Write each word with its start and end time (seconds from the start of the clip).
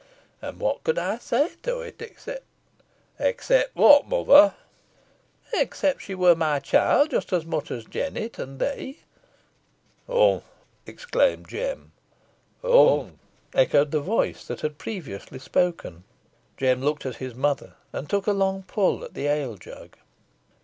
An 0.41 0.57
what 0.57 0.83
could 0.83 0.97
ey 0.97 1.19
say 1.19 1.51
to 1.61 1.81
it 1.81 2.01
aw, 2.01 2.05
except" 2.05 2.43
"Except 3.19 3.75
what, 3.75 4.07
mother?" 4.07 4.55
interrupted 4.55 4.59
Jem. 5.53 5.61
"Except 5.61 5.97
that 5.99 6.03
she 6.03 6.15
wur 6.15 6.33
my 6.33 6.57
child 6.57 7.11
just 7.11 7.31
os 7.31 7.45
much 7.45 7.69
os 7.69 7.85
Jennet 7.85 8.39
an 8.39 8.57
thee!" 8.57 9.01
"Humph!" 10.07 10.41
exclaimed 10.87 11.47
Jem. 11.47 11.91
"Humph!" 12.63 13.13
echoed 13.53 13.91
the 13.91 14.01
voice 14.01 14.43
that 14.47 14.61
had 14.61 14.79
previously 14.79 15.37
spoken. 15.37 16.03
Jem 16.57 16.81
looked 16.81 17.05
at 17.05 17.17
his 17.17 17.35
mother, 17.35 17.75
and 17.93 18.09
took 18.09 18.25
a 18.25 18.31
long 18.31 18.63
pull 18.63 19.03
at 19.03 19.13
the 19.13 19.27
ale 19.27 19.55
jug. 19.55 19.97